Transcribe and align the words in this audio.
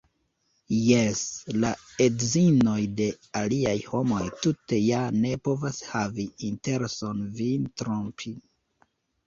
Jes, 0.75 1.19
la 1.63 1.69
edzinoj 2.05 2.79
de 3.01 3.07
aliaj 3.43 3.75
homoj 3.91 4.23
tute 4.47 4.81
ja 4.87 5.05
ne 5.21 5.37
povas 5.51 5.85
havi 5.93 6.29
intereson 6.51 7.25
vin 7.39 7.71
trompi! 7.85 8.39